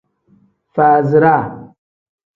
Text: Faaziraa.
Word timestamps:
Faaziraa. 0.75 1.47